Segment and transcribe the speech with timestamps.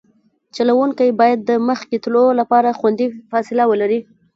[0.55, 3.99] چلوونکی باید د مخکې تلو لپاره خوندي فاصله ولري